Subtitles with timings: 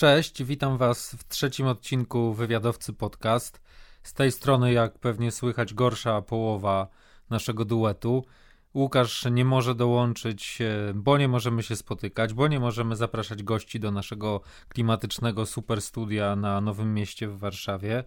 [0.00, 3.60] Cześć, witam Was w trzecim odcinku Wywiadowcy Podcast.
[4.02, 6.88] Z tej strony, jak pewnie słychać, gorsza połowa
[7.30, 8.24] naszego duetu.
[8.74, 10.58] Łukasz nie może dołączyć,
[10.94, 16.60] bo nie możemy się spotykać, bo nie możemy zapraszać gości do naszego klimatycznego superstudia na
[16.60, 18.04] Nowym Mieście w Warszawie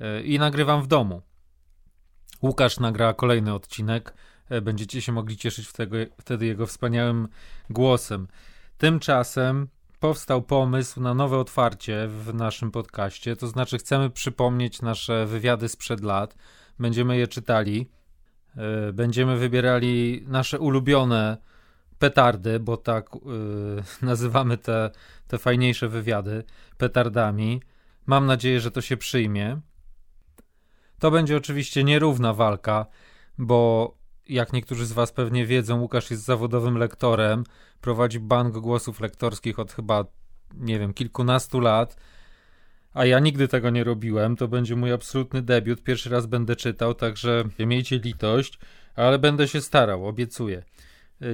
[0.00, 1.22] e, i nagrywam w domu.
[2.42, 4.14] Łukasz nagra kolejny odcinek.
[4.48, 7.28] E, będziecie się mogli cieszyć wtedy, wtedy jego wspaniałym
[7.70, 8.28] głosem.
[8.78, 9.68] Tymczasem
[10.02, 16.00] powstał pomysł na nowe otwarcie w naszym podcaście, to znaczy chcemy przypomnieć nasze wywiady sprzed
[16.00, 16.34] lat.
[16.78, 17.90] Będziemy je czytali.
[18.56, 21.36] E, będziemy wybierali nasze ulubione
[21.98, 24.90] petardy, bo tak yy, nazywamy te,
[25.26, 26.44] te fajniejsze wywiady
[26.78, 27.62] petardami.
[28.06, 29.60] Mam nadzieję, że to się przyjmie.
[30.98, 32.86] To będzie oczywiście nierówna walka,
[33.38, 33.94] bo
[34.28, 37.44] jak niektórzy z Was pewnie wiedzą, Łukasz jest zawodowym lektorem,
[37.80, 40.04] prowadzi bank głosów lektorskich od chyba,
[40.54, 41.96] nie wiem, kilkunastu lat,
[42.94, 44.36] a ja nigdy tego nie robiłem.
[44.36, 45.82] To będzie mój absolutny debiut.
[45.82, 48.58] Pierwszy raz będę czytał, także miejcie litość,
[48.94, 50.62] ale będę się starał, obiecuję.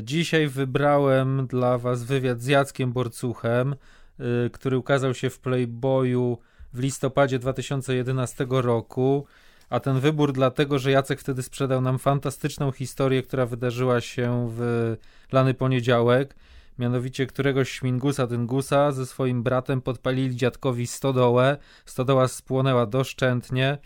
[0.03, 3.75] Dzisiaj wybrałem dla Was wywiad z Jackiem Borcuchem,
[4.21, 6.39] y, który ukazał się w Playboyu
[6.73, 9.27] w listopadzie 2011 roku.
[9.71, 14.97] A ten wybór dlatego, że Jacek wtedy sprzedał nam fantastyczną historię, która wydarzyła się w
[15.33, 16.35] lany poniedziałek.
[16.79, 21.57] Mianowicie któregoś śmingusa Dyngusa ze swoim bratem podpalili dziadkowi stodołę.
[21.85, 23.79] Stodoła spłonęła doszczętnie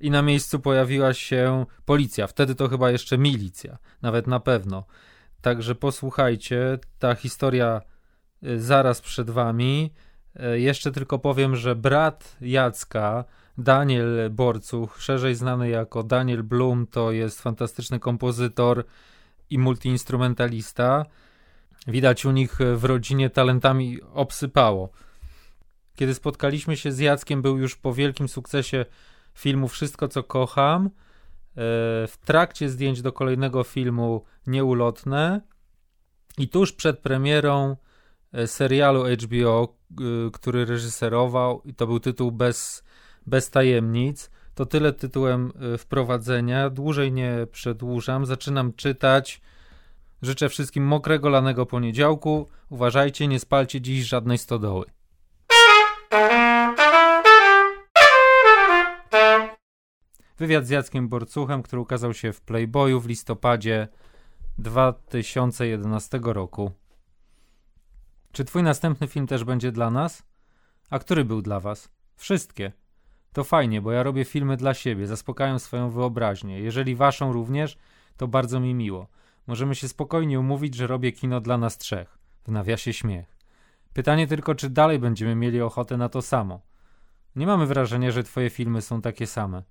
[0.00, 2.26] i na miejscu pojawiła się policja.
[2.26, 4.84] Wtedy to chyba jeszcze milicja, nawet na pewno.
[5.40, 7.80] Także posłuchajcie, ta historia
[8.42, 9.92] y, zaraz przed wami.
[10.54, 13.24] Y, jeszcze tylko powiem, że brat Jacka,
[13.58, 18.84] Daniel Borcuch, szerzej znany jako Daniel Blum, to jest fantastyczny kompozytor
[19.50, 21.04] i multiinstrumentalista.
[21.86, 24.90] Widać u nich w rodzinie talentami obsypało.
[25.96, 28.84] Kiedy spotkaliśmy się z Jackiem, był już po wielkim sukcesie
[29.34, 30.86] filmu Wszystko co kocham.
[30.86, 30.90] E,
[32.06, 35.40] w trakcie zdjęć do kolejnego filmu Nieulotne
[36.38, 37.76] i tuż przed premierą
[38.32, 42.84] e, serialu HBO, e, który reżyserował, i to był tytuł bez
[43.26, 44.30] bez tajemnic.
[44.54, 46.70] To tyle tytułem y, wprowadzenia.
[46.70, 48.26] Dłużej nie przedłużam.
[48.26, 49.40] Zaczynam czytać.
[50.22, 52.48] Życzę wszystkim mokrego lanego poniedziałku.
[52.68, 54.84] Uważajcie, nie spalcie dziś żadnej stodoły.
[60.38, 63.88] Wywiad z Jackiem Borcuchem, który ukazał się w Playboyu w listopadzie
[64.58, 66.72] 2011 roku.
[68.32, 70.22] Czy twój następny film też będzie dla nas?
[70.90, 71.88] A który był dla was?
[72.16, 72.72] Wszystkie.
[73.34, 76.60] To fajnie, bo ja robię filmy dla siebie, zaspokajam swoją wyobraźnię.
[76.60, 77.78] Jeżeli waszą również,
[78.16, 79.06] to bardzo mi miło.
[79.46, 82.18] Możemy się spokojnie umówić, że robię kino dla nas trzech.
[82.44, 83.36] W nawiasie śmiech.
[83.92, 86.60] Pytanie tylko, czy dalej będziemy mieli ochotę na to samo.
[87.36, 89.62] Nie mamy wrażenia, że twoje filmy są takie same.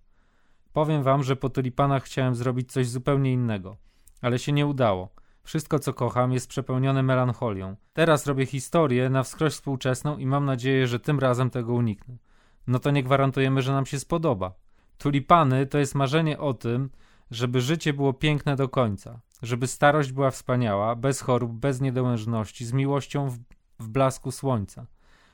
[0.74, 3.78] Powiem wam, że po tulipanach chciałem zrobić coś zupełnie innego,
[4.22, 5.09] ale się nie udało.
[5.44, 7.75] Wszystko, co kocham, jest przepełnione melancholią.
[7.94, 12.18] Teraz robię historię na wskroś współczesną i mam nadzieję, że tym razem tego uniknę
[12.68, 14.53] no to nie gwarantujemy, że nam się spodoba.
[14.97, 16.90] Tulipany to jest marzenie o tym,
[17.31, 22.74] żeby życie było piękne do końca, żeby starość była wspaniała, bez chorób, bez niedołężności, z
[22.74, 23.38] miłością w,
[23.79, 24.85] w blasku słońca.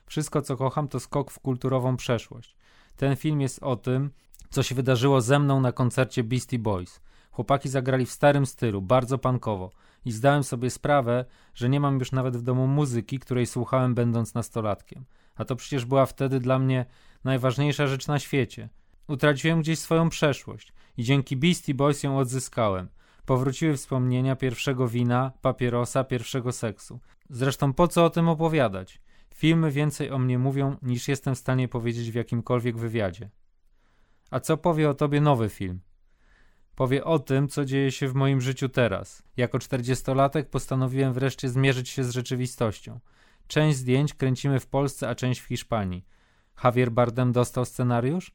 [0.06, 2.56] Wszystko, co kocham, to skok w kulturową przeszłość.
[2.96, 4.10] Ten film jest o tym,
[4.50, 7.00] co się wydarzyło ze mną na koncercie Beastie Boys.
[7.30, 9.70] Chłopaki zagrali w starym stylu, bardzo pankowo
[10.04, 11.24] i zdałem sobie sprawę,
[11.54, 15.04] że nie mam już nawet w domu muzyki, której słuchałem będąc nastolatkiem.
[15.36, 16.86] A to przecież była wtedy dla mnie
[17.24, 18.68] najważniejsza rzecz na świecie.
[19.08, 22.88] Utraciłem gdzieś swoją przeszłość i dzięki Beastie Boys ją odzyskałem.
[23.26, 27.00] Powróciły wspomnienia pierwszego wina, papierosa, pierwszego seksu.
[27.30, 29.00] Zresztą po co o tym opowiadać?
[29.34, 33.30] Filmy więcej o mnie mówią, niż jestem w stanie powiedzieć w jakimkolwiek wywiadzie.
[34.30, 35.80] A co powie o tobie nowy film?
[36.74, 39.22] Powie o tym, co dzieje się w moim życiu teraz.
[39.36, 43.00] Jako czterdziestolatek postanowiłem wreszcie zmierzyć się z rzeczywistością.
[43.46, 46.04] Część zdjęć kręcimy w Polsce, a część w Hiszpanii.
[46.64, 48.32] Javier Bardem dostał scenariusz?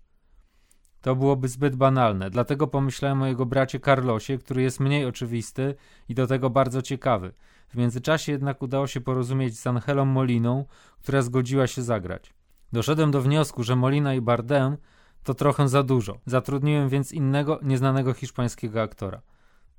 [1.01, 5.75] To byłoby zbyt banalne, dlatego pomyślałem o jego bracie Carlosie, który jest mniej oczywisty
[6.09, 7.33] i do tego bardzo ciekawy.
[7.69, 10.65] W międzyczasie jednak udało się porozumieć z Angelą Moliną,
[10.99, 12.33] która zgodziła się zagrać.
[12.73, 14.77] Doszedłem do wniosku, że Molina i Bardem
[15.23, 16.19] to trochę za dużo.
[16.25, 19.21] Zatrudniłem więc innego, nieznanego hiszpańskiego aktora.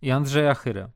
[0.03, 0.91] I Andrzeja Chyrę.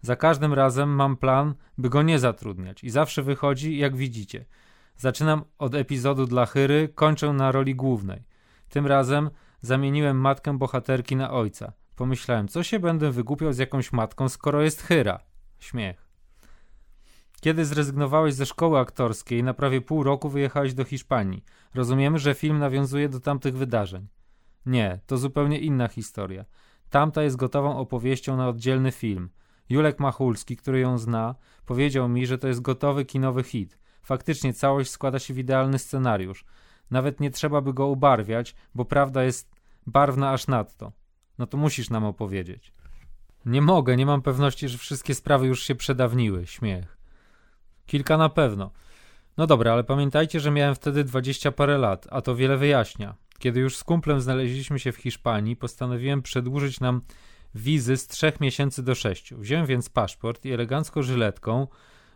[0.00, 4.44] Za każdym razem mam plan, by go nie zatrudniać i zawsze wychodzi, jak widzicie–
[4.96, 8.24] Zaczynam od epizodu dla Chyry, kończę na roli głównej.
[8.68, 9.30] Tym razem
[9.60, 11.72] zamieniłem matkę bohaterki na ojca.
[11.96, 15.20] Pomyślałem, co się będę wygłupiał z jakąś matką, skoro jest Hyra.
[15.58, 16.08] Śmiech.
[17.40, 21.44] Kiedy zrezygnowałeś ze szkoły aktorskiej, na prawie pół roku wyjechałeś do Hiszpanii.
[21.74, 24.08] Rozumiemy, że film nawiązuje do tamtych wydarzeń.
[24.66, 26.44] Nie, to zupełnie inna historia.
[26.90, 29.30] Tamta jest gotową opowieścią na oddzielny film.
[29.68, 31.34] Julek Machulski, który ją zna,
[31.66, 33.78] powiedział mi, że to jest gotowy kinowy hit.
[34.02, 36.44] Faktycznie całość składa się w idealny scenariusz.
[36.90, 39.50] Nawet nie trzeba by go ubarwiać, bo prawda jest
[39.86, 40.92] barwna aż nadto.
[41.38, 42.72] No to musisz nam opowiedzieć.
[43.46, 46.46] Nie mogę, nie mam pewności, że wszystkie sprawy już się przedawniły.
[46.46, 46.98] Śmiech.
[47.86, 48.70] Kilka na pewno.
[49.36, 53.14] No dobra, ale pamiętajcie, że miałem wtedy dwadzieścia parę lat, a to wiele wyjaśnia.
[53.38, 57.02] Kiedy już z kumplem znaleźliśmy się w Hiszpanii, postanowiłem przedłużyć nam
[57.54, 59.38] wizy z trzech miesięcy do sześciu.
[59.38, 61.66] Wziąłem więc paszport i elegancko żyletką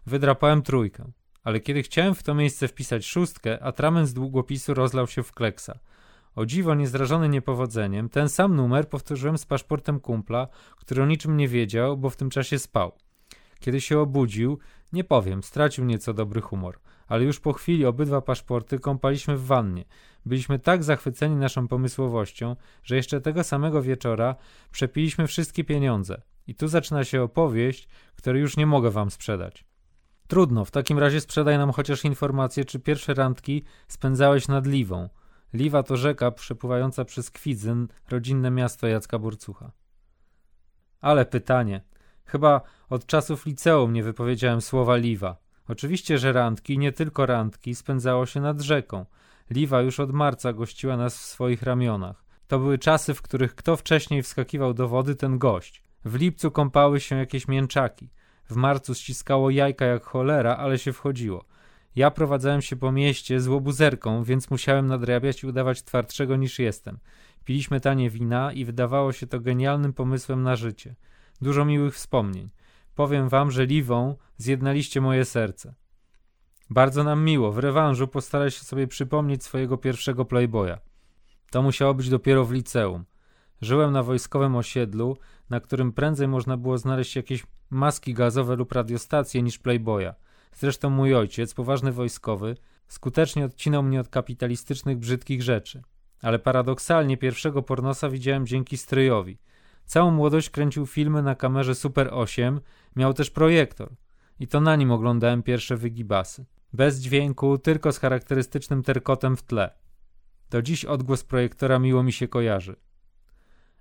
[0.06, 1.10] wydrapałem trójkę.
[1.46, 5.78] Ale kiedy chciałem w to miejsce wpisać szóstkę, atrament z długopisu rozlał się w kleksa.
[6.34, 11.48] O dziwo niezrażony niepowodzeniem, ten sam numer powtórzyłem z paszportem kumpla, który o niczym nie
[11.48, 12.92] wiedział, bo w tym czasie spał.
[13.60, 14.58] Kiedy się obudził,
[14.92, 16.78] nie powiem, stracił nieco dobry humor,
[17.08, 19.84] ale już po chwili obydwa paszporty kąpaliśmy w wannie.
[20.24, 24.36] Byliśmy tak zachwyceni naszą pomysłowością, że jeszcze tego samego wieczora
[24.70, 26.22] przepiliśmy wszystkie pieniądze.
[26.46, 29.64] I tu zaczyna się opowieść, której już nie mogę wam sprzedać.
[30.26, 35.08] Trudno, w takim razie sprzedaj nam chociaż informację, czy pierwsze randki spędzałeś nad Liwą.
[35.52, 39.72] Liwa to rzeka przepływająca przez Kwidzyn, rodzinne miasto Jacka Burcucha.
[41.00, 41.80] Ale pytanie.
[42.24, 45.36] Chyba od czasów liceum nie wypowiedziałem słowa Liwa.
[45.68, 49.06] Oczywiście, że randki, nie tylko randki, spędzało się nad rzeką.
[49.50, 52.24] Liwa już od marca gościła nas w swoich ramionach.
[52.46, 55.82] To były czasy, w których kto wcześniej wskakiwał do wody, ten gość.
[56.04, 58.10] W lipcu kąpały się jakieś mięczaki.
[58.48, 61.44] W marcu ściskało jajka jak cholera, ale się wchodziło.
[61.96, 66.98] Ja prowadzałem się po mieście z łobuzerką, więc musiałem nadrabiać i udawać twardszego niż jestem.
[67.44, 70.94] Piliśmy tanie wina i wydawało się to genialnym pomysłem na życie.
[71.40, 72.50] Dużo miłych wspomnień.
[72.94, 75.74] Powiem wam, że Liwą zjednaliście moje serce.
[76.70, 77.52] Bardzo nam miło.
[77.52, 80.76] W rewanżu postaraj się sobie przypomnieć swojego pierwszego playboya.
[81.50, 83.04] To musiało być dopiero w liceum.
[83.60, 85.16] Żyłem na wojskowym osiedlu,
[85.50, 90.14] na którym prędzej można było znaleźć jakieś maski gazowe lub radiostacje niż playboya.
[90.52, 92.56] Zresztą mój ojciec, poważny wojskowy,
[92.88, 95.82] skutecznie odcinał mnie od kapitalistycznych, brzydkich rzeczy.
[96.22, 99.38] Ale paradoksalnie pierwszego pornosa widziałem dzięki stryjowi.
[99.86, 102.60] Całą młodość kręcił filmy na kamerze Super 8,
[102.96, 103.96] miał też projektor.
[104.40, 106.46] I to na nim oglądałem pierwsze wygibasy.
[106.72, 109.70] Bez dźwięku, tylko z charakterystycznym terkotem w tle.
[110.50, 112.76] Do dziś odgłos projektora miło mi się kojarzy.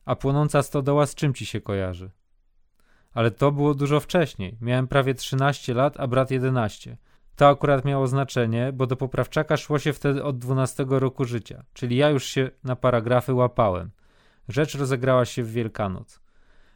[0.06, 2.12] A płonąca stodoła z czym ci się kojarzy?
[3.16, 4.58] Ale to było dużo wcześniej.
[4.62, 6.98] Miałem prawie 13 lat, a brat 11.
[7.36, 11.96] To akurat miało znaczenie, bo do poprawczaka szło się wtedy od 12 roku życia, czyli
[11.96, 13.92] ja już się na paragrafy łapałem.
[14.50, 16.20] Rzecz rozegrała się w Wielkanoc.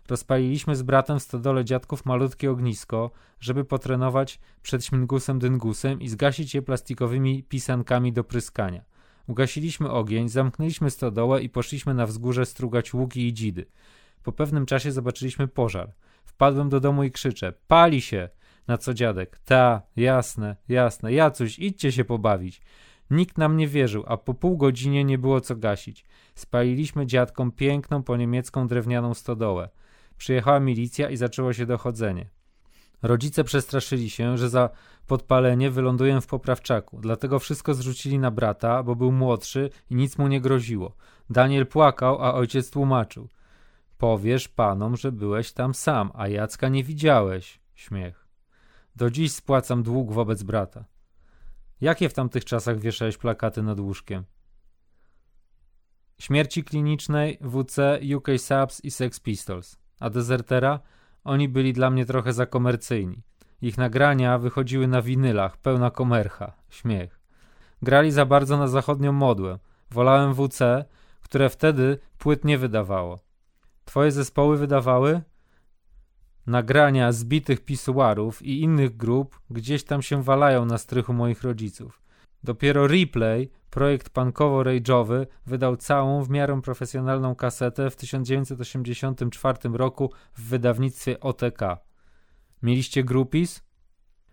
[0.09, 6.55] Rozpaliliśmy z bratem w stodole dziadków malutkie ognisko, żeby potrenować przed śmigusem dyngusem i zgasić
[6.55, 8.83] je plastikowymi pisankami do pryskania.
[9.27, 13.65] Ugasiliśmy ogień, zamknęliśmy stodołę i poszliśmy na wzgórze strugać łuki i dzidy.
[14.23, 15.93] Po pewnym czasie zobaczyliśmy pożar.
[16.23, 18.29] Wpadłem do domu i krzyczę: Pali się!
[18.67, 19.39] Na co dziadek?
[19.45, 22.61] Ta, jasne, jasne, Jacuś, idźcie się pobawić.
[23.11, 26.05] Nikt nam nie wierzył, a po pół godzinie nie było co gasić.
[26.35, 29.69] Spaliliśmy dziadkom piękną po niemiecką drewnianą stodołę.
[30.17, 32.29] Przyjechała milicja i zaczęło się dochodzenie.
[33.01, 34.69] Rodzice przestraszyli się, że za
[35.07, 40.27] podpalenie wyląduję w poprawczaku, dlatego wszystko zrzucili na brata, bo był młodszy i nic mu
[40.27, 40.95] nie groziło.
[41.29, 43.27] Daniel płakał, a ojciec tłumaczył.
[43.99, 47.59] Powiesz panom, że byłeś tam sam, a Jacka nie widziałeś.
[47.75, 48.27] Śmiech.
[48.95, 50.85] Do dziś spłacam dług wobec brata.
[51.81, 54.23] Jakie w tamtych czasach wieszałeś plakaty nad łóżkiem?
[56.19, 59.77] Śmierci klinicznej, WC, UK Subs i Sex Pistols.
[59.99, 60.79] A dezertera?
[61.23, 63.21] Oni byli dla mnie trochę za komercyjni.
[63.61, 66.53] Ich nagrania wychodziły na winylach, pełna komercha.
[66.69, 67.19] Śmiech.
[67.81, 69.59] Grali za bardzo na zachodnią modłę.
[69.91, 70.85] Wolałem WC,
[71.21, 73.28] które wtedy płyt nie wydawało.
[73.89, 75.21] Twoje zespoły wydawały?
[76.47, 82.01] Nagrania zbitych pisuarów i innych grup gdzieś tam się walają na strychu moich rodziców.
[82.43, 91.19] Dopiero Replay, projekt punkowo-rage'owy, wydał całą w miarę profesjonalną kasetę w 1984 roku w wydawnictwie
[91.19, 91.61] OTK.
[92.63, 93.63] Mieliście grupis?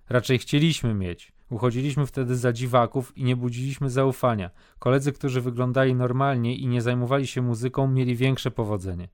[0.09, 1.33] Raczej chcieliśmy mieć.
[1.51, 4.51] Uchodziliśmy wtedy za dziwaków i nie budziliśmy zaufania.
[4.79, 9.09] Koledzy, którzy wyglądali normalnie i nie zajmowali się muzyką, mieli większe powodzenie.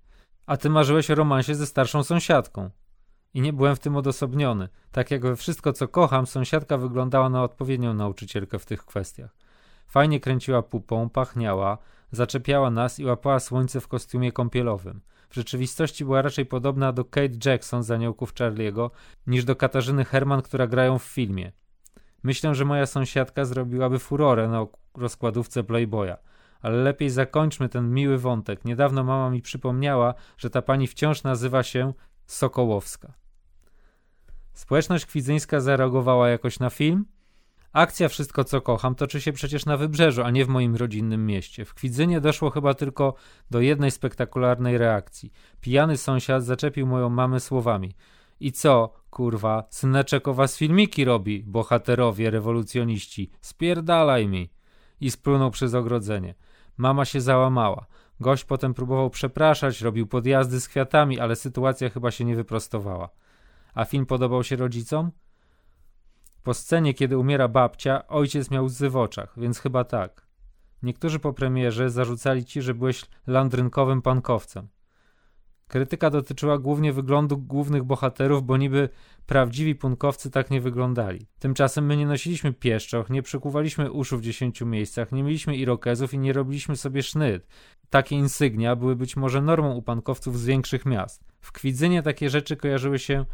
[0.47, 2.71] A ty marzyłeś o romansie ze starszą sąsiadką.
[3.35, 4.69] I nie byłem w tym odosobniony.
[4.93, 9.37] Tak jak we wszystko, co kocham, sąsiadka wyglądała na odpowiednią nauczycielkę w tych kwestiach.
[9.87, 11.79] Fajnie kręciła pupą, pachniała,
[12.13, 15.01] zaczepiała nas i łapała słońce w kostiumie kąpielowym.
[15.29, 18.91] w rzeczywistości była raczej podobna do Kate Jackson z Aniołków Charlie'ego
[19.27, 21.53] niż do Katarzyny Herman, która grają w filmie.
[22.23, 26.17] Myślę, że moja sąsiadka zrobiłaby furorę na rozkładówce Playboya.
[26.63, 28.65] Ale lepiej zakończmy ten miły wątek.
[28.65, 31.93] Niedawno mama mi przypomniała, że ta pani wciąż nazywa się
[32.27, 33.13] Sokołowska.
[34.53, 37.05] Społeczność kwidzyńska zareagowała jakoś na film?
[37.73, 41.65] Akcja Wszystko co kocham toczy się przecież na wybrzeżu, a nie w moim rodzinnym mieście.
[41.65, 43.15] W Kwidzynie doszło chyba tylko
[43.51, 45.33] do jednej spektakularnej reakcji.
[45.61, 47.95] Pijany sąsiad zaczepił moją mamę słowami.
[48.41, 54.51] I co, kurwa, syneczek o was filmiki robi, bohaterowie, rewolucjoniści, spierdalaj mi.
[55.01, 56.35] I splunął przez ogrodzenie.
[56.77, 57.87] Mama się załamała.
[58.21, 63.09] Gość potem próbował przepraszać, robił podjazdy z kwiatami, ale sytuacja chyba się nie wyprostowała.
[63.75, 65.11] A film podobał się rodzicom?
[66.43, 70.27] Po scenie, kiedy umiera babcia, ojciec miał łzy w oczach, więc chyba tak.
[70.83, 74.69] Niektórzy po premierze zarzucali ci, że byłeś landrynkowym pankowcem.
[75.73, 78.89] Krytyka dotyczyła głównie wyglądu głównych bohaterów, bo niby
[79.27, 81.27] prawdziwi punkowcy tak nie wyglądali.
[81.39, 86.19] Tymczasem my nie nosiliśmy pieszczoch, nie przykuwaliśmy uszu w dziesięciu miejscach, nie mieliśmy irokezów i
[86.19, 87.47] nie robiliśmy sobie sznyt.
[87.91, 91.25] Takie insygnia były być może normą u pankowców z większych miast.
[91.41, 93.25] W Kwidzynie takie rzeczy kojarzyły się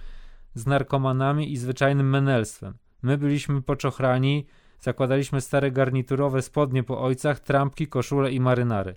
[0.54, 2.74] z narkomanami i zwyczajnym menelstwem.
[3.02, 4.46] My byliśmy poczochrani,
[4.80, 8.96] zakładaliśmy stare garniturowe spodnie po ojcach, trampki, koszule i marynary.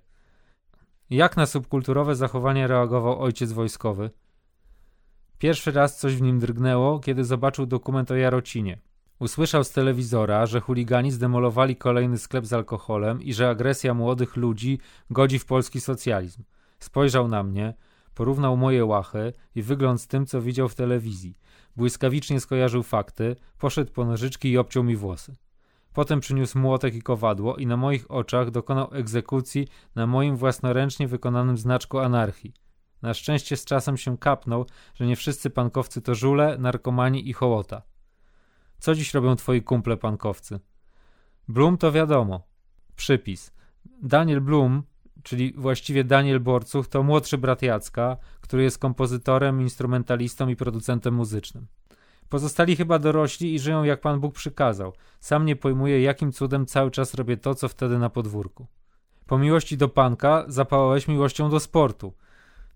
[1.12, 4.10] Jak na subkulturowe zachowanie reagował ojciec wojskowy?
[5.38, 8.78] Pierwszy raz coś w nim drgnęło, kiedy zobaczył dokument o Jarocinie.
[9.20, 14.80] Usłyszał z telewizora, że chuligani zdemolowali kolejny sklep z alkoholem i że agresja młodych ludzi
[15.10, 16.44] godzi w polski socjalizm.
[16.80, 17.74] Spojrzał na mnie,
[18.16, 21.38] porównał moje łachy i wygląd z tym, co widział w telewizji.
[21.76, 25.36] Błyskawicznie skojarzył fakty, poszedł po nożyczki i obciął mi włosy.
[25.94, 31.58] Potem przyniósł młotek i kowadło i na moich oczach dokonał egzekucji na moim własnoręcznie wykonanym
[31.58, 32.54] znaczku anarchii.
[33.02, 37.82] Na szczęście z czasem się kapnął, że nie wszyscy pankowcy to żule, narkomani i hołota.
[38.80, 40.60] Co dziś robią twoi kumple pankowcy?
[41.48, 42.48] Blum to wiadomo.
[42.96, 43.54] Przypis.
[44.02, 44.84] Daniel Blum,
[45.24, 51.68] czyli właściwie Daniel Borcuch, to młodszy brat Jacka, który jest kompozytorem, instrumentalistą i producentem muzycznym.
[52.32, 54.94] Pozostali chyba dorośli i żyją jak Pan Bóg przykazał.
[55.20, 58.68] Sam nie pojmuję, jakim cudem cały czas robię to, co wtedy na podwórku.
[59.28, 62.14] Po miłości do panka zapałałeś miłością do sportu.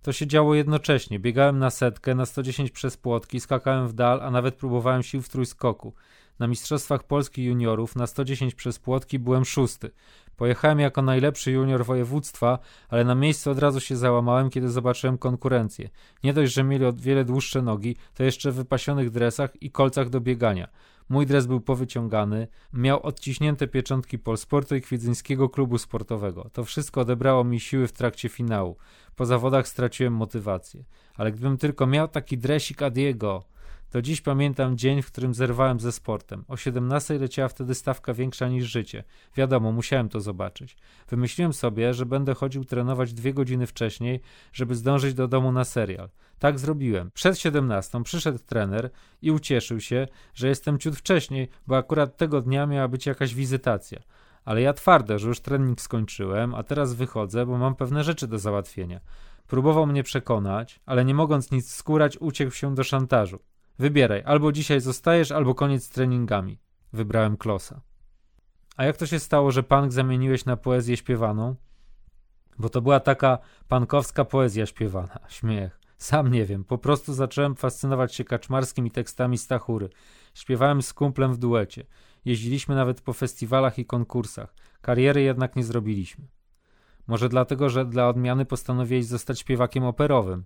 [0.02, 1.20] To się działo jednocześnie.
[1.20, 5.30] Biegałem na setkę, na 110 przez płotki, skakałem w dal, a nawet próbowałem sił w
[5.30, 5.94] trójskoku.
[6.40, 9.92] Na Mistrzostwach Polski Juniorów na 110 przez płotki byłem szósty.
[10.38, 15.90] Pojechałem jako najlepszy junior województwa, ale na miejscu od razu się załamałem, kiedy zobaczyłem konkurencję.
[16.24, 20.10] Nie dość, że mieli o wiele dłuższe nogi, to jeszcze w wypasionych dresach i kolcach
[20.10, 20.68] do biegania.
[21.10, 26.50] Mój dres był powyciągany, miał odciśnięte pieczątki Polsportu i Kwidzyńskiego Klubu Sportowego.
[26.54, 28.78] To wszystko odebrało mi siły w trakcie finału.
[29.16, 30.84] Po zawodach straciłem motywację.
[31.16, 33.44] Ale gdybym tylko miał taki dresik Adiego,
[33.96, 36.46] do dziś pamiętam dzień, w którym zerwałem ze sportem.
[36.48, 39.04] O 17 leciała wtedy stawka większa niż życie.
[39.36, 40.78] Wiadomo, musiałem to zobaczyć.
[41.10, 44.22] Wymyśliłem sobie, że będę chodził trenować dwie godziny wcześniej,
[44.54, 46.10] żeby zdążyć do domu na serial.
[46.40, 47.12] Tak zrobiłem.
[47.14, 48.90] Przed 17 przyszedł trener
[49.22, 54.00] i ucieszył się, że jestem ciut wcześniej, bo akurat tego dnia miała być jakaś wizytacja.
[54.46, 58.40] Ale ja twarde, że już trening skończyłem, a teraz wychodzę, bo mam pewne rzeczy do
[58.40, 59.00] załatwienia.
[59.48, 63.40] Próbował mnie przekonać, ale nie mogąc nic skórać, uciekł się do szantażu.
[63.80, 66.60] Wybieraj, albo dzisiaj zostajesz, albo koniec z treningami.
[66.94, 67.82] Wybrałem Klosa.
[68.78, 71.56] A jak to się stało, że punk zamieniłeś na poezję śpiewaną?
[72.60, 75.20] Bo to była taka pankowska poezja śpiewana.
[75.30, 75.80] Śmiech.
[75.98, 76.64] Sam nie wiem.
[76.64, 79.90] Po prostu zacząłem fascynować się kaczmarskimi tekstami Stachury.
[80.34, 81.86] Śpiewałem z kumplem w duecie.
[82.26, 84.56] Jeździliśmy nawet po festiwalach i konkursach.
[84.82, 86.28] Kariery jednak nie zrobiliśmy.
[87.08, 90.46] Może dlatego, że dla odmiany postanowiłeś zostać śpiewakiem operowym.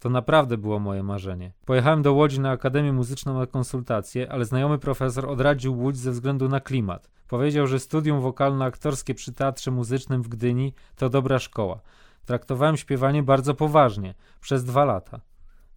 [0.00, 1.52] To naprawdę było moje marzenie.
[1.64, 6.48] Pojechałem do Łodzi na Akademię Muzyczną na konsultacje, ale znajomy profesor odradził Łódź ze względu
[6.48, 7.10] na klimat.
[7.28, 11.80] Powiedział, że studium wokalno-aktorskie przy Teatrze Muzycznym w Gdyni to dobra szkoła.
[12.24, 15.20] Traktowałem śpiewanie bardzo poważnie, przez dwa lata.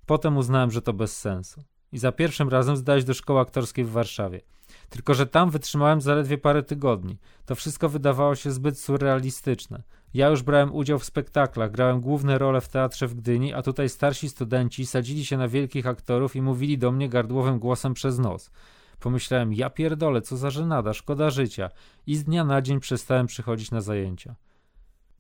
[0.06, 1.64] Potem uznałem, że to bez sensu.
[1.94, 4.42] I za pierwszym razem zdałeś do szkoły aktorskiej w Warszawie.
[4.90, 7.18] Tylko, że tam wytrzymałem zaledwie parę tygodni.
[7.46, 9.84] To wszystko wydawało się zbyt surrealistyczne.
[10.14, 13.90] Ja już brałem udział w spektaklach, grałem główne role w teatrze w Gdyni, a tutaj
[13.90, 18.52] starsi studenci sadzili się na wielkich aktorów i mówili do mnie gardłowym głosem przez nos.
[19.00, 21.70] Pomyślałem, ja pierdolę, co za żenada, szkoda życia.
[22.08, 24.36] I z dnia na dzień przestałem przychodzić na zajęcia.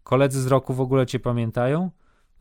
[0.03, 1.91] Koledzy z roku w ogóle cię pamiętają?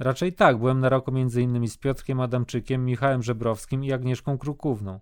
[0.03, 5.01] Raczej tak, byłem na roku innymi z Piotrkiem Adamczykiem, Michałem Żebrowskim i Agnieszką Krukówną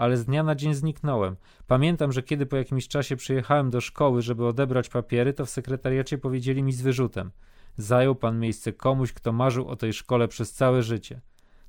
[0.00, 1.36] ale z dnia na dzień zniknąłem.
[1.66, 6.18] Pamiętam, że kiedy po jakimś czasie przyjechałem do szkoły, żeby odebrać papiery, to w sekretariacie
[6.18, 7.30] powiedzieli mi z wyrzutem.
[7.76, 11.20] Zajął pan miejsce komuś, kto marzył o tej szkole przez całe życie.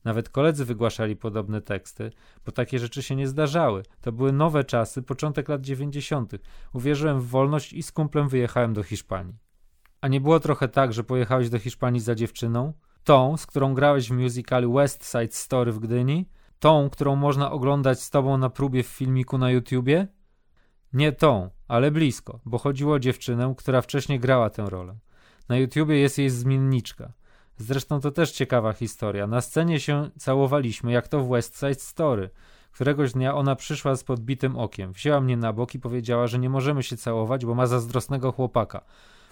[0.03, 2.11] Nawet koledzy wygłaszali podobne teksty,
[2.45, 3.83] bo takie rzeczy się nie zdarzały.
[4.01, 6.41] To były nowe czasy, początek lat dziewięćdziesiątych.
[6.73, 9.50] Uwierzyłem w wolność i z kumplem wyjechałem do Hiszpanii.
[10.01, 12.73] A nie było trochę tak, że pojechałeś do Hiszpanii za dziewczyną?
[13.03, 16.29] Tą, z którą grałeś w musicalu West Side Story w Gdyni?
[16.59, 20.07] Tą, którą można oglądać z tobą na próbie w filmiku na YouTubie?
[20.93, 24.95] Nie tą, ale blisko, bo chodziło o dziewczynę, która wcześniej grała tę rolę.
[25.49, 27.13] Na YouTubie jest jej zmienniczka.
[27.57, 29.27] Zresztą to też ciekawa historia.
[29.27, 32.29] Na scenie się całowaliśmy, jak to w West Side Story.
[32.71, 34.91] Któregoś dnia ona przyszła z podbitym okiem.
[34.91, 38.81] Wzięła mnie na bok i powiedziała, że nie możemy się całować, bo ma zazdrosnego chłopaka.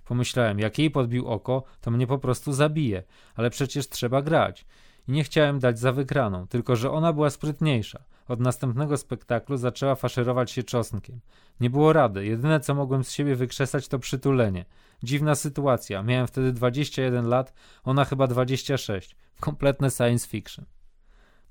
[0.06, 3.04] Pomyślałem, jak jej podbił oko, to mnie po prostu zabije,
[3.36, 4.66] ale przecież trzeba grać.
[5.08, 8.04] I nie chciałem dać za wygraną, tylko że ona była sprytniejsza.
[8.28, 11.20] Od następnego spektaklu zaczęła faszerować się czosnkiem.
[11.60, 14.66] Nie było rady, jedyne co mogłem z siebie wykrzesać to przytulenie.
[15.04, 17.54] Dziwna sytuacja, miałem wtedy 21 lat,
[17.84, 19.16] ona chyba 26.
[19.40, 20.66] Kompletne science fiction.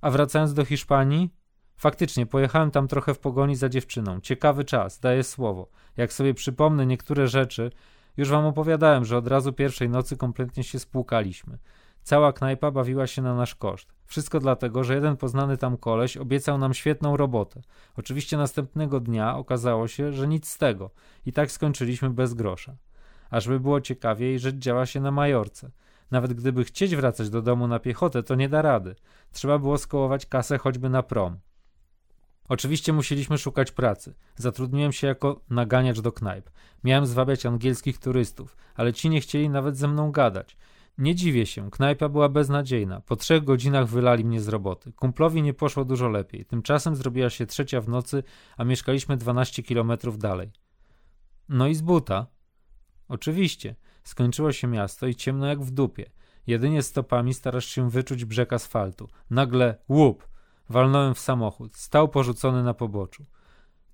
[0.00, 1.31] A wracając do Hiszpanii,
[1.76, 4.21] faktycznie pojechałem tam trochę w pogoni za dziewczyną.
[4.21, 5.69] Ciekawy czas, daję słowo.
[5.97, 7.71] Jak sobie przypomnę niektóre rzeczy,
[8.18, 11.58] już wam opowiadałem, że od razu pierwszej nocy kompletnie się spłukaliśmy.
[12.02, 13.92] Cała knajpa bawiła się na nasz koszt.
[14.04, 17.60] Wszystko dlatego, że jeden poznany tam koleś obiecał nam świetną robotę.
[17.96, 20.90] Oczywiście następnego dnia okazało się, że nic z tego.
[21.26, 22.76] I tak skończyliśmy bez grosza.
[23.30, 25.70] Ażby było ciekawiej, że działa się na Majorce.
[26.10, 28.94] Nawet gdyby chcieć wracać do domu na piechotę, to nie da rady.
[29.32, 31.37] Trzeba było skołować kasę choćby na prom.
[32.49, 34.14] Oczywiście musieliśmy szukać pracy.
[34.37, 36.50] Zatrudniłem się jako naganiacz do knajp.
[36.85, 40.57] Miałem zwabiać angielskich turystów, ale ci nie chcieli nawet ze mną gadać.
[40.99, 43.00] Nie dziwię się, knajpa była beznadziejna.
[43.00, 44.93] Po trzech godzinach wylali mnie z roboty.
[44.93, 46.45] Kumplowi nie poszło dużo lepiej.
[46.45, 48.23] Tymczasem zrobiła się trzecia w nocy,
[48.57, 50.50] a mieszkaliśmy 12 kilometrów dalej.
[51.49, 52.26] No i z buta.
[53.09, 53.76] Oczywiście.
[54.05, 56.11] Skończyło się miasto i ciemno jak w dupie.
[56.47, 59.09] Jedynie stopami starasz się wyczuć brzeg asfaltu.
[59.31, 60.28] Nagle łup!
[60.70, 61.76] Walnąłem w samochód.
[61.76, 63.25] Stał porzucony na poboczu.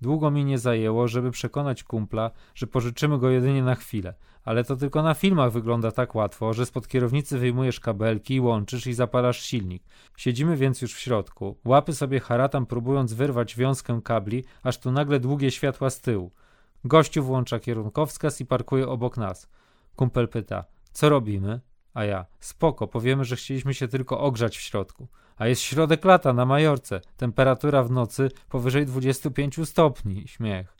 [0.01, 4.77] Długo mi nie zajęło, żeby przekonać kumpla, że pożyczymy go jedynie na chwilę, ale to
[4.77, 9.83] tylko na filmach wygląda tak łatwo, że spod kierownicy wyjmujesz kabelki, łączysz i zapalasz silnik.
[10.17, 15.21] Siedzimy więc już w środku, łapy sobie haratam próbując wyrwać wiązkę kabli, aż tu nagle
[15.21, 16.33] długie światła z tyłu.
[16.85, 19.51] Gościu włącza kierunkowskaz i parkuje obok nas.
[19.97, 21.61] Kumpel pyta, co robimy?
[21.95, 25.09] A ja, spoko, powiemy, że chcieliśmy się tylko ogrzać w środku.
[25.37, 30.29] A jest środek lata na Majorce, temperatura w nocy powyżej 25 stopni.
[30.29, 30.77] Śmiech.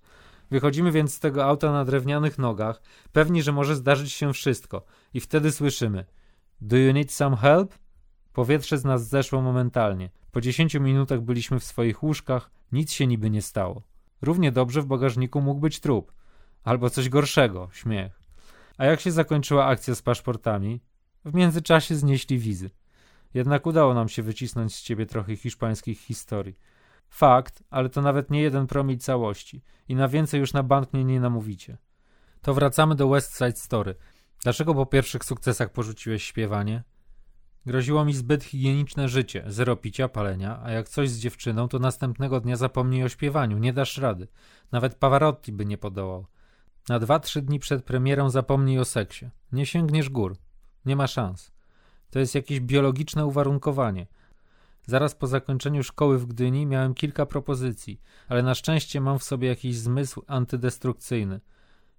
[0.51, 4.85] Wychodzimy więc z tego auta na drewnianych nogach, pewni, że może zdarzyć się wszystko.
[5.15, 6.05] I wtedy słyszymy
[6.61, 7.75] Do you need some help?
[8.33, 10.11] Powietrze z nas zeszło momentalnie.
[10.33, 13.83] Po 10 minutach byliśmy w swoich łóżkach, nic się niby nie stało.
[14.23, 16.13] Równie dobrze w bagażniku mógł być trup.
[16.65, 18.21] Albo coś gorszego, śmiech.
[18.79, 20.81] A jak się zakończyła akcja z paszportami?
[21.25, 22.71] W międzyczasie znieśli wizy.
[23.35, 26.59] Jednak udało nam się wycisnąć z ciebie trochę hiszpańskich historii.
[27.09, 29.63] Fakt, ale to nawet nie jeden promil całości.
[29.89, 31.79] I na więcej już na bank mnie nie namówicie.
[32.43, 33.95] To wracamy do West Side Story.
[34.43, 36.83] Dlaczego po pierwszych sukcesach porzuciłeś śpiewanie?
[37.67, 42.41] Groziło mi zbyt higieniczne życie, zero picia, palenia, a jak coś z dziewczyną, to następnego
[42.41, 44.29] dnia zapomnij o śpiewaniu, nie dasz rady.
[44.73, 46.27] Nawet Pavarotti by nie podołał.
[46.89, 49.31] Na dwa, trzy dni przed premierą zapomnij o seksie.
[49.53, 50.37] Nie sięgniesz gór.
[50.87, 51.54] Nie ma szans.
[52.15, 54.07] To jest jakieś biologiczne uwarunkowanie.
[54.87, 59.49] Zaraz po zakończeniu szkoły w Gdyni miałem kilka propozycji, ale na szczęście mam w sobie
[59.49, 61.41] jakiś zmysł antydestrukcyjny.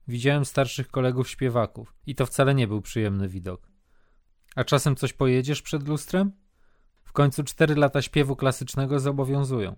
[0.08, 3.67] Widziałem starszych kolegów śpiewaków i to wcale nie był przyjemny widok.
[4.56, 6.32] A czasem coś pojedziesz przed lustrem?
[7.04, 9.75] W końcu cztery lata śpiewu klasycznego zobowiązują.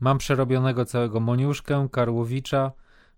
[0.00, 2.72] Mam przerobionego całego Moniuszkę, Karłowicza.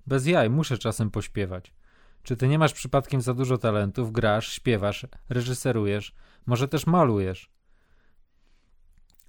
[0.07, 1.74] Bez jaj, muszę czasem pośpiewać.
[2.22, 4.12] Czy ty nie masz przypadkiem za dużo talentów?
[4.12, 6.14] Grasz, śpiewasz, reżyserujesz,
[6.46, 7.50] może też malujesz.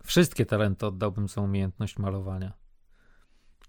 [0.03, 2.53] Wszystkie talenty oddałbym za umiejętność malowania.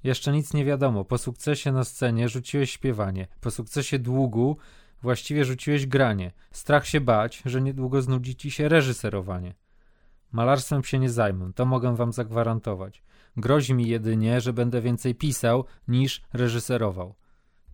[0.04, 1.04] Jeszcze nic nie wiadomo.
[1.04, 3.26] Po sukcesie na scenie rzuciłeś śpiewanie.
[3.40, 4.56] Po sukcesie długu
[5.02, 6.32] właściwie rzuciłeś granie.
[6.50, 9.54] Strach się bać, że niedługo znudzi ci się reżyserowanie.
[10.32, 13.02] Malarstwem się nie zajmę, to mogę wam zagwarantować.
[13.36, 17.14] Grozi mi jedynie, że będę więcej pisał niż reżyserował.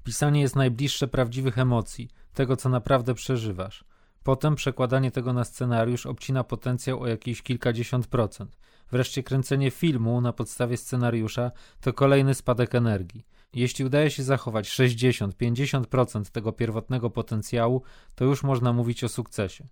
[0.04, 3.84] Pisanie jest najbliższe prawdziwych emocji, tego co naprawdę przeżywasz.
[4.22, 8.58] Potem przekładanie tego na scenariusz obcina potencjał o jakieś kilkadziesiąt procent.
[8.90, 13.26] Wreszcie kręcenie filmu na podstawie scenariusza to kolejny spadek energii.
[13.54, 17.82] Jeśli udaje się zachować 60-50% tego pierwotnego potencjału,
[18.14, 19.68] to już można mówić o sukcesie.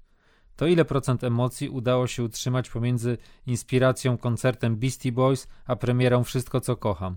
[0.56, 6.60] To ile procent emocji udało się utrzymać pomiędzy inspiracją koncertem Beastie Boys a premierą Wszystko
[6.60, 7.16] co kocham?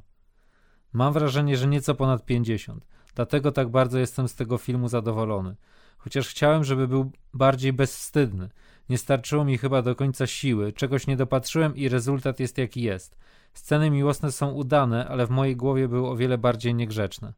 [0.93, 2.87] Mam wrażenie, że nieco ponad 50.
[3.15, 5.55] Dlatego tak bardzo jestem z tego filmu zadowolony.
[6.03, 8.49] Chociaż chciałem, żeby był bardziej bezwstydny.
[8.89, 13.17] Nie starczyło mi chyba do końca siły, czegoś nie dopatrzyłem i rezultat jest jaki jest.
[13.53, 17.33] Sceny miłosne są udane, ale w mojej głowie były o wiele bardziej niegrzeczne.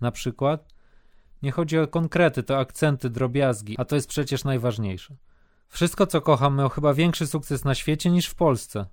[0.00, 0.74] Na przykład?
[1.42, 5.16] Nie chodzi o konkrety, to akcenty, drobiazgi, a to jest przecież najważniejsze.
[5.68, 8.86] Wszystko, co kocham, miał chyba większy sukces na świecie niż w Polsce.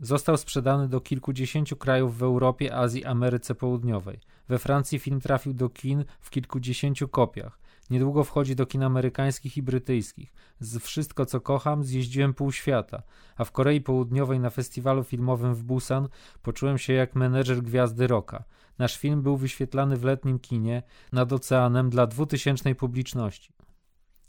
[0.00, 4.20] Został sprzedany do kilkudziesięciu krajów w Europie, Azji, Ameryce Południowej.
[4.48, 7.58] We Francji film trafił do kin w kilkudziesięciu kopiach.
[7.90, 10.32] Niedługo wchodzi do kin amerykańskich i brytyjskich.
[10.60, 13.02] Z Wszystko co kocham zjeździłem pół świata,
[13.36, 16.08] a w Korei Południowej na festiwalu filmowym w Busan
[16.42, 18.44] poczułem się jak menedżer gwiazdy rocka.
[18.78, 20.82] Nasz film był wyświetlany w letnim kinie
[21.12, 23.52] nad oceanem dla dwutysięcznej publiczności.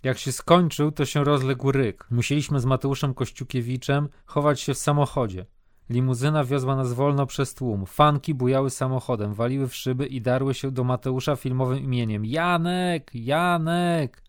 [0.03, 2.07] Jak się skończył, to się rozległ ryk.
[2.11, 5.45] Musieliśmy z Mateuszem Kościukiewiczem chować się w samochodzie.
[5.89, 7.85] Limuzyna wiozła nas wolno przez tłum.
[7.85, 12.25] Fanki bujały samochodem, waliły w szyby i darły się do Mateusza filmowym imieniem.
[12.25, 13.11] Janek!
[13.13, 14.23] Janek!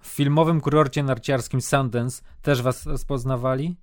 [0.00, 3.76] W filmowym kurorcie narciarskim Sundance też was rozpoznawali?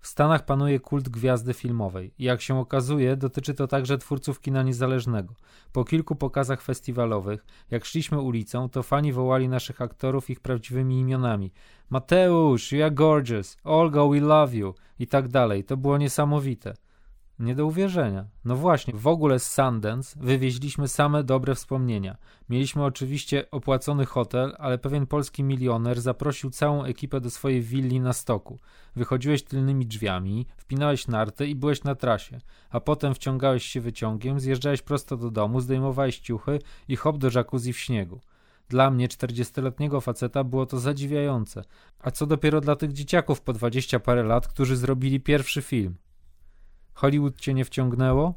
[0.00, 5.34] W Stanach panuje kult gwiazdy filmowej jak się okazuje, dotyczy to także twórców kina niezależnego.
[5.72, 11.52] Po kilku pokazach festiwalowych, jak szliśmy ulicą, to fani wołali naszych aktorów ich prawdziwymi imionami.
[11.90, 15.64] Mateusz, you are gorgeous, Olga, we love you i tak dalej.
[15.64, 16.74] To było niesamowite.
[17.38, 18.26] Nie do uwierzenia.
[18.44, 22.16] No właśnie, w ogóle z Sundance wywieźliśmy same dobre wspomnienia.
[22.48, 28.12] Mieliśmy oczywiście opłacony hotel, ale pewien polski milioner zaprosił całą ekipę do swojej willi na
[28.12, 28.58] stoku.
[28.96, 34.82] Wychodziłeś tylnymi drzwiami, wpinałeś narty i byłeś na trasie, a potem wciągałeś się wyciągiem, zjeżdżałeś
[34.82, 38.20] prosto do domu, zdejmowałeś ciuchy i hop do jacuzzi w śniegu.
[38.68, 41.64] Dla mnie, czterdziestoletniego faceta, było to zadziwiające.
[41.98, 45.96] A co dopiero dla tych dzieciaków po dwadzieścia parę lat, którzy zrobili pierwszy film.
[46.98, 48.34] Hollywood cię nie wciągnęło?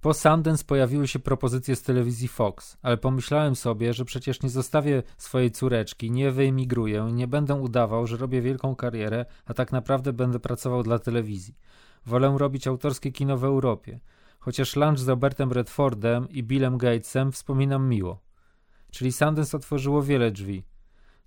[0.00, 5.02] Po Sundance pojawiły się propozycje z telewizji Fox, ale pomyślałem sobie, że przecież nie zostawię
[5.16, 10.40] swojej córeczki, nie wyemigruję, nie będę udawał, że robię wielką karierę, a tak naprawdę będę
[10.40, 11.54] pracował dla telewizji.
[12.06, 14.00] Wolę robić autorskie kino w Europie.
[14.38, 18.20] Chociaż lunch z Robertem Redfordem i Billem Gatesem wspominam miło.
[18.90, 20.64] Czyli Sundance otworzyło wiele drzwi.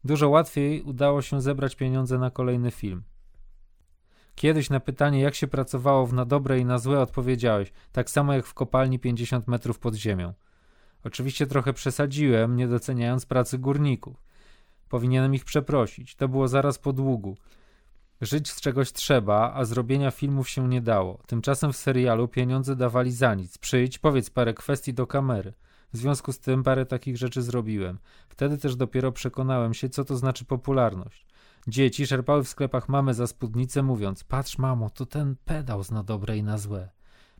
[0.04, 3.04] Dużo łatwiej udało się zebrać pieniądze na kolejny film.
[4.38, 8.34] Kiedyś na pytanie, jak się pracowało w na dobre i na złe, odpowiedziałeś, tak samo
[8.34, 10.34] jak w kopalni 50 metrów pod ziemią.
[11.04, 14.24] Oczywiście trochę przesadziłem, nie doceniając pracy górników.
[14.90, 16.16] Powinienem ich przeprosić.
[16.16, 17.38] To było zaraz po długu.
[18.22, 21.20] Żyć z czegoś trzeba, a zrobienia filmów się nie dało.
[21.28, 23.58] Tymczasem w serialu pieniądze dawali za nic.
[23.58, 25.54] Przyjdź, powiedz parę kwestii do kamery.
[25.94, 28.00] W związku z tym parę takich rzeczy zrobiłem.
[28.30, 31.27] Wtedy też dopiero przekonałem się, co to znaczy popularność.
[31.68, 36.38] Dzieci szarpały w sklepach mamy za spódnicę, mówiąc: Patrz, mamo, to ten pedał zna dobre
[36.38, 36.90] i na złe.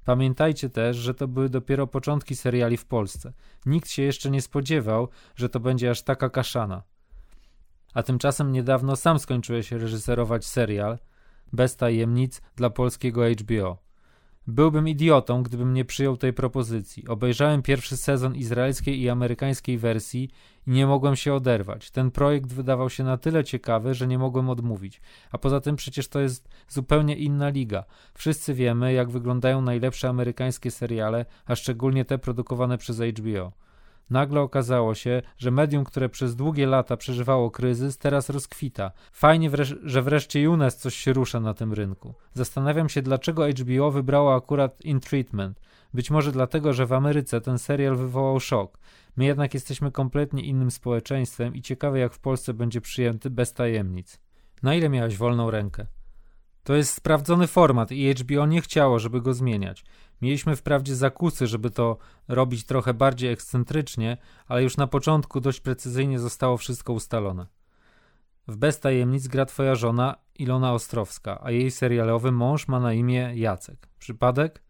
[0.04, 3.34] Pamiętajcie też, że to były dopiero początki seriali w Polsce.
[3.66, 6.84] Nikt się jeszcze nie spodziewał, że to będzie aż taka kaszana.
[7.94, 11.00] A tymczasem niedawno sam skończyłeś reżyserować serial
[11.54, 13.87] bez tajemnic dla polskiego HBO.
[14.50, 17.08] Byłbym idiotą, gdybym nie przyjął tej propozycji.
[17.08, 20.30] Obejrzałem pierwszy sezon izraelskiej i amerykańskiej wersji
[20.68, 21.92] i nie mogłem się oderwać.
[21.92, 25.02] Ten projekt wydawał się na tyle ciekawy, że nie mogłem odmówić.
[25.32, 27.84] A poza tym przecież to jest zupełnie inna liga.
[28.14, 33.67] Wszyscy wiemy, jak wyglądają najlepsze amerykańskie seriale, a szczególnie te produkowane przez HBO.
[34.10, 38.92] Nagle okazało się, że medium, które przez długie lata przeżywało kryzys, teraz rozkwita.
[39.12, 42.14] Fajnie, wresz że wreszcie u nas coś się rusza na tym rynku.
[42.34, 45.60] Zastanawiam się, dlaczego HBO wybrało akurat In Treatment.
[45.94, 48.78] Być może dlatego, że w Ameryce ten serial wywołał szok.
[49.18, 54.20] My jednak jesteśmy kompletnie innym społeczeństwem i ciekawe, jak w Polsce będzie przyjęty bez tajemnic.
[54.64, 55.86] Na ile miałeś wolną rękę?
[56.64, 59.86] To jest sprawdzony format i HBO nie chciało, żeby go zmieniać.
[60.22, 66.20] Mieliśmy wprawdzie zakusy, żeby to robić trochę bardziej ekscentrycznie, ale już na początku dość precyzyjnie
[66.20, 67.48] zostało wszystko ustalone.
[68.48, 73.32] W Bez Tajemnic gra twoja żona Ilona Ostrowska, a jej serialowy mąż ma na imię
[73.36, 73.88] Jacek.
[74.00, 74.64] Przypadek?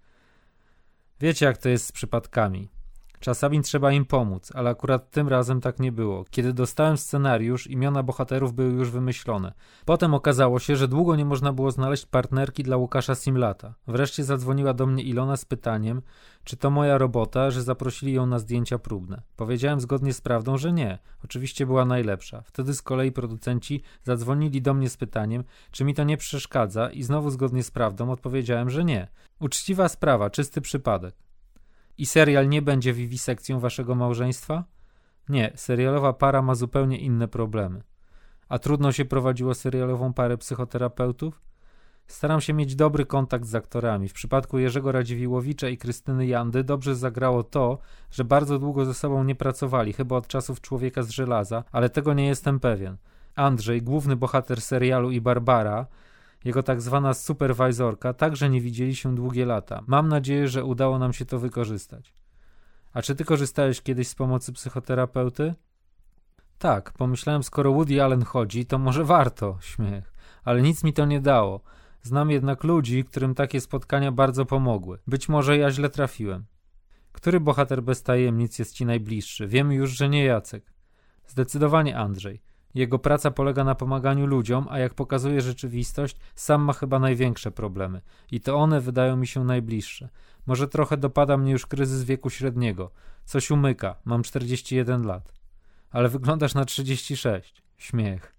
[1.20, 2.70] Wiecie jak to jest z przypadkami.
[3.20, 6.26] Czasami trzeba im pomóc, ale akurat tym razem tak nie było.
[6.30, 9.54] Kiedy dostałem scenariusz, imiona bohaterów były już wymyślone.
[9.86, 13.74] Potem okazało się, że długo nie można było znaleźć partnerki dla Łukasza Simlata.
[13.88, 16.02] Wreszcie zadzwoniła do mnie Ilona z pytaniem,
[16.44, 19.22] czy to moja robota, że zaprosili ją na zdjęcia próbne.
[19.36, 21.00] Powiedziałem zgodnie z prawdą, że nie.
[21.24, 22.42] Oczywiście była najlepsza.
[22.42, 27.04] Wtedy z kolei producenci zadzwonili do mnie z pytaniem, czy mi to nie przeszkadza i
[27.04, 29.08] znowu zgodnie z prawdą odpowiedziałem, że nie.
[29.40, 31.27] Uczciwa sprawa, czysty przypadek.
[31.98, 34.64] I serial nie będzie wiwisekcją waszego małżeństwa?
[35.30, 37.84] Nie, serialowa para ma zupełnie inne problemy.
[38.50, 41.42] A trudno się prowadziło serialową parę psychoterapeutów?
[42.08, 44.10] Staram się mieć dobry kontakt z aktorami.
[44.10, 47.78] W przypadku Jerzego Radziwiłowicza i Krystyny Jandy dobrze zagrało to,
[48.12, 52.14] że bardzo długo ze sobą nie pracowali, chyba od czasów Człowieka z żelaza, ale tego
[52.14, 52.98] nie jestem pewien.
[53.36, 55.88] Andrzej, główny bohater serialu i Barbara,
[56.48, 59.84] jego tak zwana superwajzorka, także nie widzieli się długie lata.
[59.88, 62.14] Mam nadzieję, że udało nam się to wykorzystać.
[62.94, 65.56] A czy ty korzystałeś kiedyś z pomocy psychoterapeuty?
[66.58, 70.14] Tak, pomyślałem, skoro Woody Allen chodzi, to może warto, śmiech.
[70.44, 71.62] Ale nic mi to nie dało.
[72.02, 75.00] Znam jednak ludzi, którym takie spotkania bardzo pomogły.
[75.08, 76.46] Być może ja źle trafiłem.
[77.12, 79.48] Który bohater bez tajemnic jest ci najbliższy?
[79.48, 80.74] Wiem już, że nie Jacek.
[81.28, 82.42] Zdecydowanie Andrzej.
[82.78, 88.02] Jego praca polega na pomaganiu ludziom, a jak pokazuje rzeczywistość, sam ma chyba największe problemy.
[88.32, 90.10] I to one wydają mi się najbliższe.
[90.48, 92.92] Może trochę dopada mnie już kryzys wieku średniego.
[93.26, 95.34] Coś umyka, mam 41 lat.
[95.92, 97.64] Ale wyglądasz na 36.
[97.78, 98.36] Śmiech.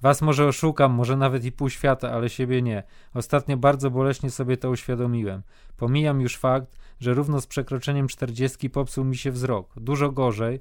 [0.00, 2.82] Was może oszukam, może nawet i pół świata, ale siebie nie.
[3.14, 5.42] Ostatnio bardzo boleśnie sobie to uświadomiłem.
[5.76, 9.72] Pomijam już fakt, że równo z przekroczeniem czterdziestki popsuł mi się wzrok.
[9.76, 10.60] Dużo gorzej,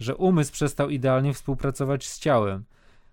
[0.00, 2.64] że umysł przestał idealnie współpracować z ciałem.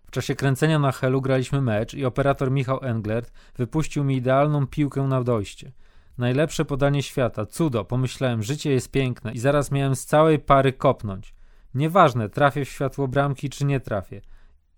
[0.07, 5.01] W czasie kręcenia na Helu graliśmy mecz i operator Michał Englert wypuścił mi idealną piłkę
[5.01, 5.71] na dojście.
[6.17, 11.33] Najlepsze podanie świata, cudo, pomyślałem, życie jest piękne i zaraz miałem z całej pary kopnąć.
[11.73, 14.21] Nieważne, trafię w światło bramki czy nie trafię.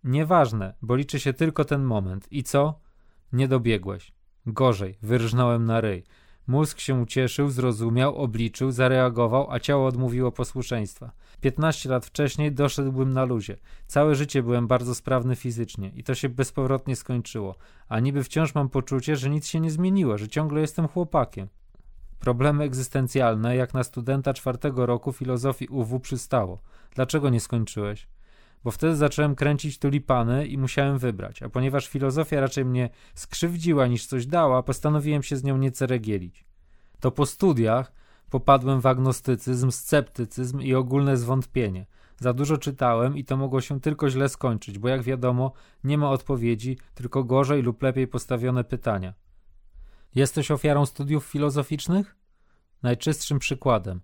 [0.03, 2.27] Nieważne, bo liczy się tylko ten moment.
[2.31, 2.79] I co?
[3.33, 4.11] Nie dobiegłeś.
[4.45, 6.03] Gorzej, wyrżnąłem na ryj.
[6.47, 11.11] Mózg się ucieszył, zrozumiał, obliczył, zareagował, a ciało odmówiło posłuszeństwa.
[11.41, 13.57] 15 lat wcześniej doszedłbym na luzie.
[13.87, 17.55] Całe życie byłem bardzo sprawny fizycznie i to się bezpowrotnie skończyło.
[17.89, 21.47] A niby wciąż mam poczucie, że nic się nie zmieniło, że ciągle jestem chłopakiem.
[22.19, 26.61] Problemy egzystencjalne, jak na studenta czwartego roku filozofii UW przystało.
[26.95, 28.07] Dlaczego nie skończyłeś?
[28.63, 34.05] Bo wtedy zacząłem kręcić tulipany i musiałem wybrać, a ponieważ filozofia raczej mnie skrzywdziła niż
[34.05, 36.45] coś dała, postanowiłem się z nią nie ceregielić.
[36.99, 37.91] To po studiach
[38.29, 41.85] popadłem w agnostycyzm, sceptycyzm i ogólne zwątpienie.
[42.19, 45.51] Za dużo czytałem i to mogło się tylko źle skończyć, bo jak wiadomo,
[45.83, 49.13] nie ma odpowiedzi, tylko gorzej lub lepiej postawione pytania.
[50.15, 52.15] Jesteś ofiarą studiów filozoficznych?
[52.83, 54.01] Najczystszym przykładem.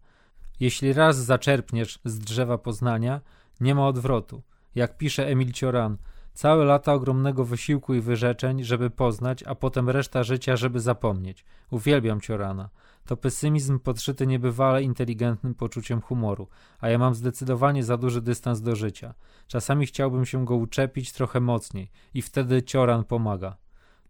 [0.60, 3.22] Jeśli raz zaczerpniesz z drzewa poznania,
[3.60, 4.44] nie ma odwrotu.
[4.76, 5.98] Jak pisze Emil Cioran,
[6.34, 11.46] całe lata ogromnego wysiłku i wyrzeczeń, żeby poznać, a potem reszta życia, żeby zapomnieć.
[11.72, 12.70] Uwielbiam Ciorana.
[13.06, 16.48] To pesymizm podszyty niebywale inteligentnym poczuciem humoru,
[16.80, 19.14] a ja mam zdecydowanie za duży dystans do życia.
[19.48, 23.58] Czasami chciałbym się go uczepić trochę mocniej i wtedy Cioran pomaga.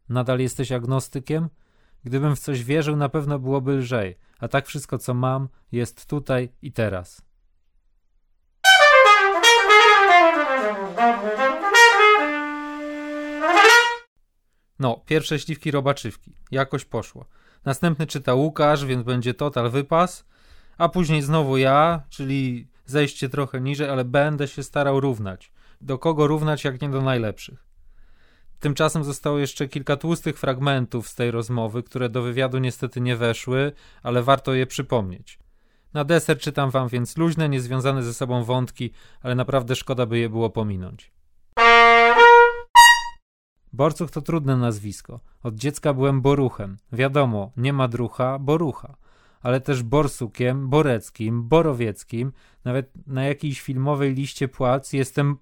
[0.10, 1.50] Nadal jesteś agnostykiem?
[2.04, 6.50] Gdybym w coś wierzył, na pewno byłoby lżej, a tak wszystko, co mam, jest tutaj
[6.62, 7.27] i teraz.
[14.80, 16.34] No, pierwsze śliwki robaczywki.
[16.52, 17.26] Jakoś poszło.
[17.66, 20.26] Następny czyta Łukasz, więc będzie total wypas.
[20.78, 25.52] A później znowu ja, czyli zejście trochę niżej, ale będę się starał równać.
[25.82, 27.68] Do kogo równać, jak nie do najlepszych.
[28.60, 33.72] Tymczasem zostało jeszcze kilka tłustych fragmentów z tej rozmowy, które do wywiadu niestety nie weszły,
[34.04, 35.40] ale warto je przypomnieć.
[35.94, 40.30] Na deser czytam wam więc luźne, niezwiązane ze sobą wątki, ale naprawdę szkoda by je
[40.30, 41.12] było pominąć.
[43.74, 45.20] Borcuch to trudne nazwisko.
[45.44, 46.78] Od dziecka byłem Boruchem.
[46.92, 48.96] Wiadomo, nie ma drucha, Borucha.
[49.42, 52.32] Ale też Borsukiem, Boreckim, Borowieckim.
[52.66, 55.38] Nawet na jakiejś filmowej liście płac jestem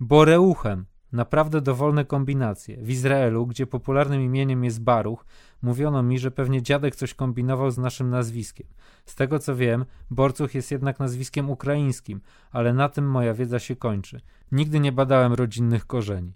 [0.00, 0.86] Boreuchem.
[1.12, 2.76] Naprawdę dowolne kombinacje.
[2.76, 5.24] W Izraelu, gdzie popularnym imieniem jest Baruch,
[5.62, 8.66] mówiono mi, że pewnie dziadek coś kombinował z naszym nazwiskiem.
[9.06, 13.76] Z tego co wiem, Borcuch jest jednak nazwiskiem ukraińskim, ale na tym moja wiedza się
[13.76, 14.20] kończy.
[14.52, 16.32] Nigdy nie badałem rodzinnych korzeni.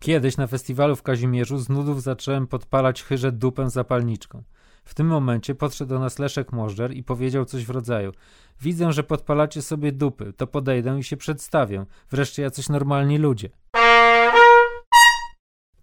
[0.00, 4.42] Kiedyś na festiwalu w Kazimierzu z nudów zacząłem podpalać chyże dupę zapalniczką.
[4.88, 8.12] W tym momencie podszedł do nas Leszek Możdżer i powiedział coś w rodzaju
[8.60, 11.86] Widzę, że podpalacie sobie dupy, to podejdę i się przedstawię.
[12.10, 13.50] Wreszcie jacyś normalni ludzie.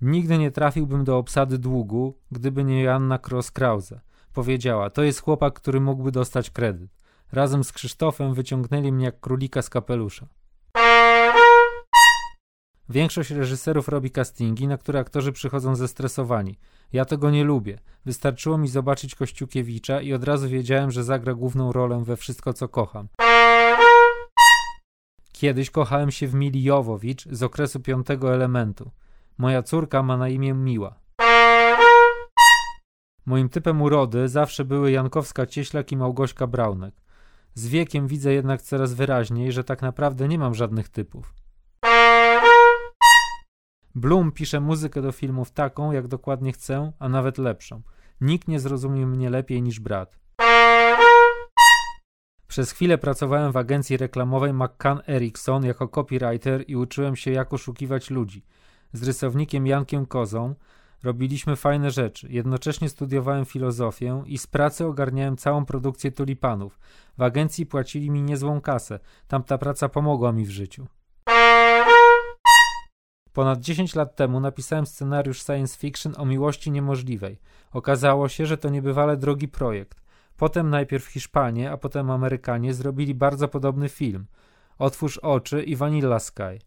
[0.02, 4.00] Nigdy nie trafiłbym do obsady długu, gdyby nie Joanna Cross-Krause.
[4.34, 6.92] Powiedziała, to jest chłopak, który mógłby dostać kredyt.
[7.32, 10.28] Razem z Krzysztofem wyciągnęli mnie jak królika z kapelusza.
[12.90, 16.58] Większość reżyserów robi castingi, na które aktorzy przychodzą zestresowani.
[16.94, 17.80] Ja tego nie lubię.
[18.06, 22.68] Wystarczyło mi zobaczyć Kościukiewicza i od razu wiedziałem, że zagra główną rolę we wszystko, co
[22.68, 23.08] kocham.
[25.32, 28.92] Kiedyś kochałem się w Mili Jowowicz z okresu piątego elementu.
[29.38, 31.00] Moja córka ma na imię Miła.
[33.26, 36.96] Moim typem urody zawsze były Jankowska Cieślak i Małgośka Braunek.
[37.54, 41.45] Z wiekiem widzę jednak coraz wyraźniej, że tak naprawdę nie mam żadnych typów.
[43.96, 47.82] Bloom pisze muzykę do filmów taką, jak dokładnie chcę, a nawet lepszą.
[48.22, 50.20] Nikt nie zrozumie mnie lepiej niż brat.
[52.48, 58.10] Przez chwilę pracowałem w agencji reklamowej McCann Erickson jako copywriter i uczyłem się, jak oszukiwać
[58.10, 58.46] ludzi.
[58.94, 60.56] Z rysownikiem Jankiem Kozą
[61.04, 62.28] robiliśmy fajne rzeczy.
[62.30, 66.80] Jednocześnie studiowałem filozofię i z pracy ogarniałem całą produkcję tulipanów.
[67.18, 69.00] W agencji płacili mi niezłą kasę.
[69.28, 70.88] Tamta praca pomogła mi w życiu.
[73.36, 77.40] Ponad 10 lat temu napisałem scenariusz science fiction o miłości niemożliwej.
[77.72, 80.02] Okazało się, że to niebywale drogi projekt.
[80.38, 84.26] Potem najpierw Hiszpanie, a potem Amerykanie zrobili bardzo podobny film.
[84.78, 86.60] Otwórz oczy i Vanilla Sky.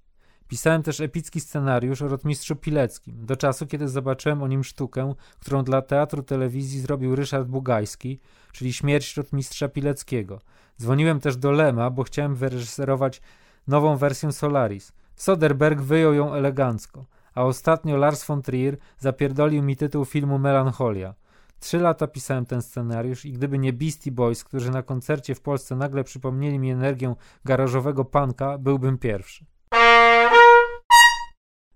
[0.49, 5.65] Pisałem też epicki scenariusz o rotmistrzu Pileckim, do czasu, kiedy zobaczyłem o nim sztukę, którą
[5.65, 8.21] dla teatru telewizji zrobił Ryszard Bugajski,
[8.53, 10.41] czyli Śmierć rotmistrza Pileckiego.
[10.81, 13.21] Dzwoniłem też do Lema, bo chciałem wyreżyserować
[13.69, 14.93] nową wersję Solaris.
[15.19, 21.15] Soderbergh wyjął ją elegancko, a ostatnio Lars von Trier zapierdolił mi tytuł filmu Melancholia.
[21.61, 25.77] Trzy lata pisałem ten scenariusz i gdyby nie Beastie Boys, którzy na koncercie w Polsce
[25.77, 29.45] nagle przypomnieli mi energię garażowego punka, byłbym pierwszy.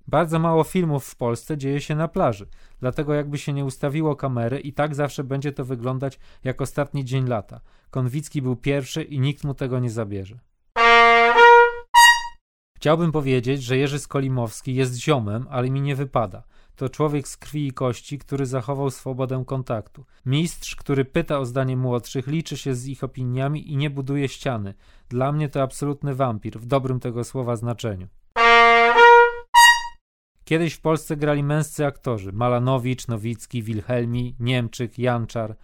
[0.07, 2.47] Bardzo mało filmów w Polsce dzieje się na plaży,
[2.81, 7.27] dlatego jakby się nie ustawiło kamery i tak zawsze będzie to wyglądać jak ostatni dzień
[7.27, 7.61] lata.
[7.91, 10.39] Konwicki był pierwszy i nikt mu tego nie zabierze.
[12.83, 16.43] Chciałbym powiedzieć, że Jerzy Skolimowski jest ziomem, ale mi nie wypada.
[16.77, 20.05] To człowiek z krwi i kości, który zachował swobodę kontaktu.
[20.27, 24.75] Mistrz, który pyta o zdanie młodszych, liczy się z ich opiniami i nie buduje ściany.
[25.09, 28.09] Dla mnie to absolutny wampir, w dobrym tego słowa znaczeniu.
[30.45, 35.57] Kiedyś w Polsce grali męscy aktorzy: Malanowicz, Nowicki, Wilhelmi, Niemczyk, Janczar.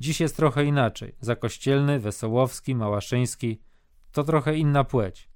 [0.00, 1.14] Dziś jest trochę inaczej.
[1.20, 3.60] Zakościelny, Wesołowski, Małaszyński
[4.12, 5.35] to trochę inna płeć.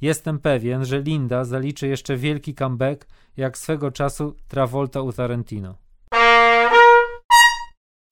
[0.00, 5.74] Jestem pewien, że Linda zaliczy jeszcze wielki comeback, jak swego czasu Travolta u Tarantino.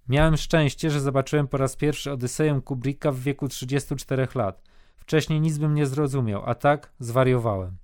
[0.09, 4.63] Miałem szczęście, że zobaczyłem po raz pierwszy Odyseję Kubricka w wieku 34 lat.
[4.97, 7.77] Wcześniej nic bym nie zrozumiał, a tak zwariowałem.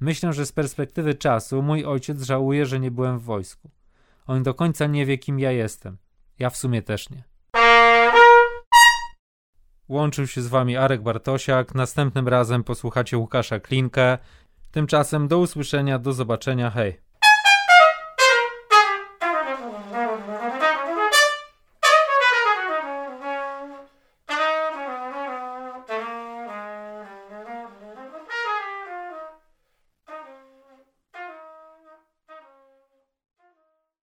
[0.00, 3.70] Myślę, że z perspektywy czasu mój ojciec żałuje, że nie byłem w wojsku.
[4.26, 5.96] On do końca nie wie, kim ja jestem.
[6.38, 7.31] Ja w sumie też nie.
[9.92, 11.74] Łączył się z wami Arek Bartosiak.
[11.74, 14.18] Następnym razem posłuchacie Łukasza Klinkę.
[14.70, 17.11] Tymczasem do usłyszenia, do zobaczenia, hej.